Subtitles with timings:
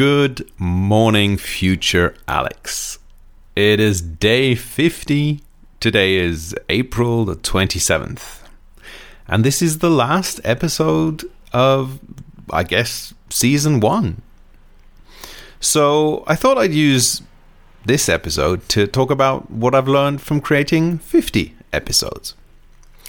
[0.00, 3.00] Good morning, future Alex.
[3.54, 5.42] It is day 50.
[5.78, 8.40] Today is April the 27th.
[9.28, 12.00] And this is the last episode of,
[12.50, 14.22] I guess, season one.
[15.60, 17.20] So I thought I'd use
[17.84, 22.34] this episode to talk about what I've learned from creating 50 episodes.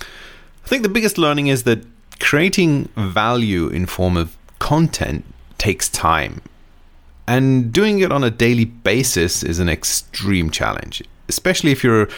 [0.02, 1.86] I think the biggest learning is that
[2.20, 5.24] creating value in form of content
[5.58, 6.42] takes time
[7.32, 12.10] and doing it on a daily basis is an extreme challenge, especially if you're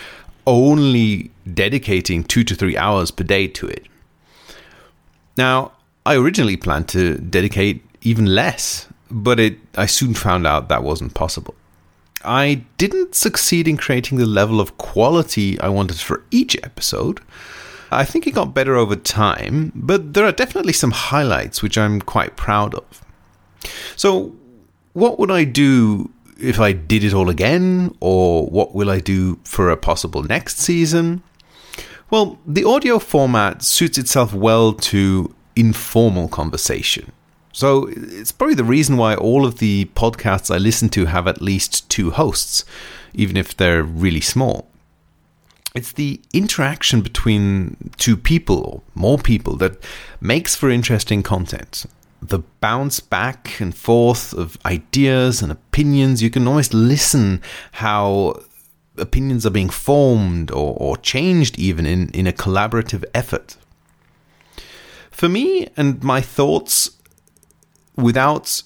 [0.47, 3.85] only dedicating two to three hours per day to it.
[5.37, 10.81] Now, I originally planned to dedicate even less, but it, I soon found out that
[10.81, 11.53] wasn't possible.
[12.25, 17.19] I didn't succeed in creating the level of quality I wanted for each episode.
[17.91, 22.01] I think it got better over time, but there are definitely some highlights which I'm
[22.01, 23.05] quite proud of.
[23.95, 24.35] So,
[24.93, 29.39] what would I do if I did it all again, or what will I do
[29.43, 31.23] for a possible next season?
[32.09, 37.11] Well, the audio format suits itself well to informal conversation.
[37.51, 41.41] So it's probably the reason why all of the podcasts I listen to have at
[41.41, 42.65] least two hosts,
[43.13, 44.67] even if they're really small.
[45.75, 49.83] It's the interaction between two people or more people that
[50.19, 51.85] makes for interesting content
[52.29, 56.21] the bounce back and forth of ideas and opinions.
[56.21, 57.41] You can almost listen
[57.73, 58.41] how
[58.97, 63.57] opinions are being formed or, or changed even in, in a collaborative effort.
[65.11, 66.91] For me and my thoughts
[67.95, 68.63] without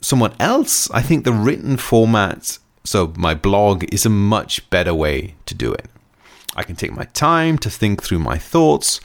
[0.00, 5.34] someone else, I think the written format, so my blog, is a much better way
[5.46, 5.86] to do it.
[6.56, 9.00] I can take my time to think through my thoughts,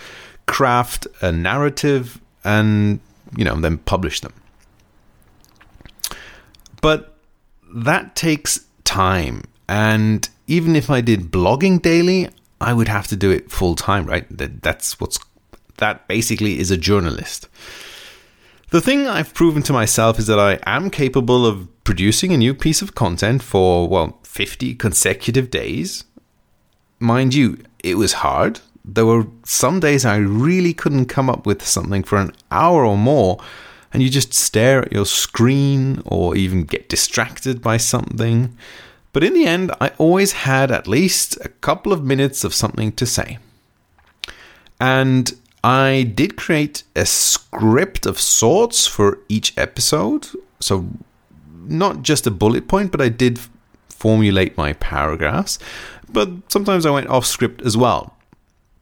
[0.45, 2.99] craft a narrative, and
[3.35, 4.33] you know, then publish them.
[6.81, 7.15] But
[7.73, 9.43] that takes time.
[9.67, 14.05] And even if I did blogging daily, I would have to do it full time,
[14.05, 14.25] right?
[14.35, 15.19] That, that's what's
[15.77, 17.47] that basically is a journalist.
[18.71, 22.53] The thing I've proven to myself is that I am capable of producing a new
[22.53, 26.03] piece of content for, well, 50 consecutive days.
[26.99, 28.59] Mind you, it was hard
[28.95, 32.97] there were some days I really couldn't come up with something for an hour or
[32.97, 33.39] more,
[33.93, 38.55] and you just stare at your screen or even get distracted by something.
[39.13, 42.91] But in the end, I always had at least a couple of minutes of something
[42.93, 43.39] to say.
[44.79, 45.33] And
[45.63, 50.27] I did create a script of sorts for each episode.
[50.59, 50.87] So,
[51.65, 53.39] not just a bullet point, but I did
[53.89, 55.59] formulate my paragraphs.
[56.11, 58.15] But sometimes I went off script as well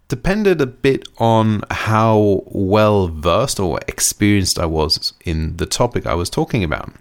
[0.07, 6.13] depended a bit on how well versed or experienced I was in the topic I
[6.13, 6.93] was talking about.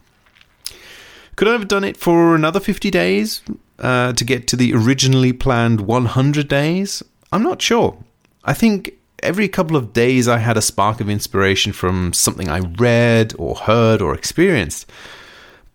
[1.36, 3.42] Could I have done it for another 50 days
[3.78, 7.02] uh, to get to the originally planned 100 days?
[7.30, 7.96] I'm not sure.
[8.44, 8.92] I think
[9.22, 13.54] every couple of days I had a spark of inspiration from something I read or
[13.54, 14.90] heard or experienced.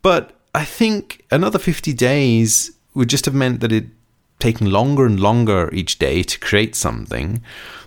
[0.01, 3.85] But I think another 50 days would just have meant that it
[4.41, 7.41] taking longer and longer each day to create something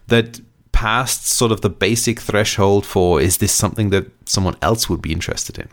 [0.07, 0.41] that
[0.73, 5.13] passed sort of the basic threshold for is this something that someone else would be
[5.13, 5.69] interested in?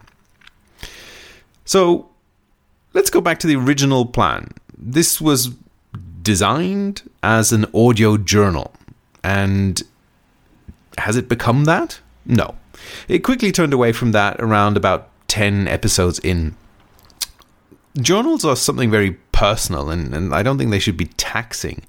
[1.65, 2.09] So
[2.93, 4.49] let's go back to the original plan.
[4.77, 5.51] This was
[6.21, 8.73] designed as an audio journal.
[9.23, 9.81] And
[10.97, 11.99] has it become that?
[12.25, 12.55] No.
[13.07, 16.55] It quickly turned away from that around about 10 episodes in.
[17.97, 21.81] Journals are something very personal, and, and I don't think they should be taxing.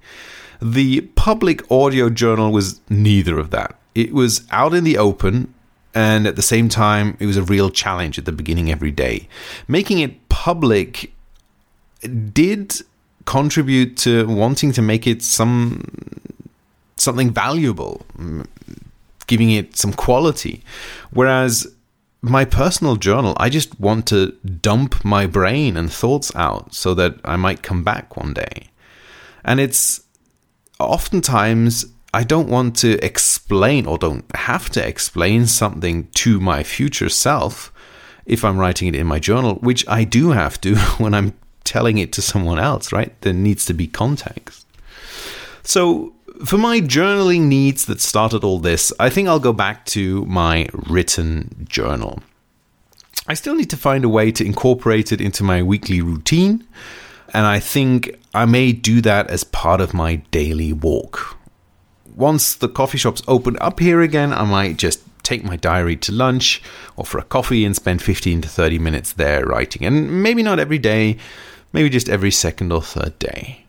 [0.63, 3.79] The public audio journal was neither of that.
[3.95, 5.53] It was out in the open,
[5.95, 9.29] and at the same time, it was a real challenge at the beginning every day.
[9.69, 11.13] Making it public
[12.33, 12.81] did
[13.27, 15.83] contribute to wanting to make it some
[16.97, 18.07] something valuable,
[19.27, 20.65] giving it some quality.
[21.11, 21.67] Whereas
[22.23, 27.17] my personal journal, I just want to dump my brain and thoughts out so that
[27.25, 28.69] I might come back one day.
[29.45, 30.03] And it's
[30.79, 37.09] oftentimes I don't want to explain or don't have to explain something to my future
[37.09, 37.73] self
[38.25, 41.99] if I'm writing it in my journal, which I do have to when I'm telling
[41.99, 43.21] it to someone else, right?
[43.23, 44.65] There needs to be context.
[45.65, 46.15] So
[46.45, 50.69] for my journaling needs that started all this, I think I'll go back to my
[50.73, 52.23] written journal.
[53.27, 56.67] I still need to find a way to incorporate it into my weekly routine,
[57.33, 61.37] and I think I may do that as part of my daily walk.
[62.17, 66.13] Once the coffee shops open up here again, I might just take my diary to
[66.13, 66.61] lunch
[66.97, 69.87] or for a coffee and spend 15 to 30 minutes there writing.
[69.87, 71.17] And maybe not every day,
[71.73, 73.62] maybe just every second or third day.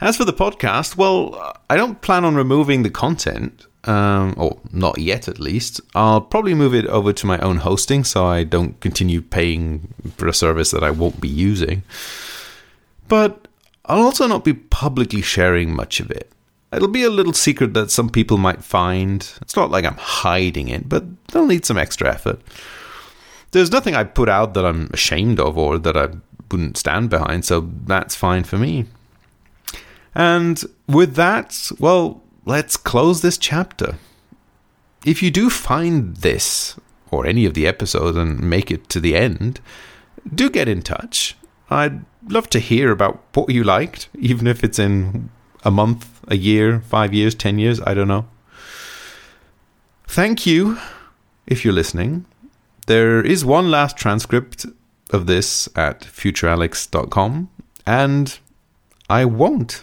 [0.00, 4.98] As for the podcast, well, I don't plan on removing the content, um, or not
[4.98, 5.80] yet at least.
[5.94, 10.26] I'll probably move it over to my own hosting so I don't continue paying for
[10.26, 11.82] a service that I won't be using.
[13.08, 13.46] But
[13.86, 16.30] I'll also not be publicly sharing much of it.
[16.72, 19.32] It'll be a little secret that some people might find.
[19.40, 22.40] It's not like I'm hiding it, but they'll need some extra effort.
[23.52, 26.08] There's nothing I put out that I'm ashamed of or that I
[26.50, 28.86] wouldn't stand behind, so that's fine for me.
[30.16, 33.96] And with that, well, let's close this chapter.
[35.04, 36.80] If you do find this
[37.10, 39.60] or any of the episodes and make it to the end,
[40.34, 41.36] do get in touch.
[41.68, 45.28] I'd love to hear about what you liked, even if it's in
[45.64, 48.26] a month, a year, five years, ten years, I don't know.
[50.06, 50.78] Thank you
[51.46, 52.24] if you're listening.
[52.86, 54.64] There is one last transcript
[55.10, 57.50] of this at futurealex.com,
[57.86, 58.38] and
[59.10, 59.82] I won't